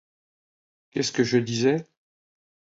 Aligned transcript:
Qu'est-ce 0.89 1.11
que 1.11 1.23
je 1.23 1.37
disais? 1.37 1.85